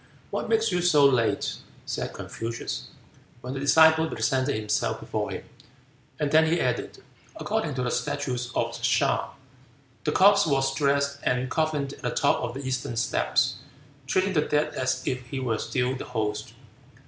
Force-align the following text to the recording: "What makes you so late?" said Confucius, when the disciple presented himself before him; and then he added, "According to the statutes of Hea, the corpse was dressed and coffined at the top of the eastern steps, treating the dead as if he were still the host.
"What 0.31 0.49
makes 0.49 0.71
you 0.71 0.81
so 0.81 1.05
late?" 1.05 1.57
said 1.85 2.11
Confucius, 2.11 2.87
when 3.41 3.53
the 3.53 3.59
disciple 3.59 4.07
presented 4.09 4.55
himself 4.55 4.99
before 4.99 5.29
him; 5.29 5.43
and 6.19 6.31
then 6.31 6.47
he 6.47 6.59
added, 6.59 7.03
"According 7.35 7.75
to 7.75 7.83
the 7.83 7.91
statutes 7.91 8.49
of 8.55 8.75
Hea, 8.77 9.19
the 10.03 10.11
corpse 10.11 10.47
was 10.47 10.73
dressed 10.73 11.19
and 11.21 11.51
coffined 11.51 11.93
at 11.93 12.01
the 12.01 12.09
top 12.09 12.37
of 12.41 12.55
the 12.55 12.61
eastern 12.65 12.95
steps, 12.97 13.57
treating 14.07 14.33
the 14.33 14.41
dead 14.41 14.73
as 14.73 15.03
if 15.05 15.27
he 15.27 15.39
were 15.39 15.59
still 15.59 15.95
the 15.95 16.05
host. 16.05 16.53